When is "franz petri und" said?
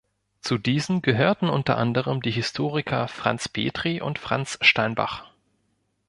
3.07-4.17